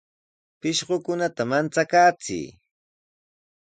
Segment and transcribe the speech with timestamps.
[0.59, 2.47] Pishqukunata manchakaachiy.